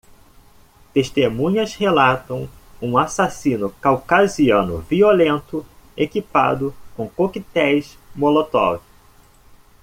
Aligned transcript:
Testemunhas 0.95 1.75
relatam 1.75 2.49
um 2.81 2.97
assassino 2.97 3.69
caucasiano 3.73 4.79
violento 4.79 5.63
equipado 5.95 6.73
com 6.97 7.07
coquetéis 7.07 7.99
Molotov. 8.15 8.81